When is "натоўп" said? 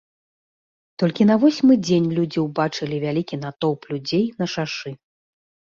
3.45-3.81